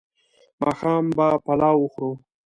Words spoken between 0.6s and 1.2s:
ماښام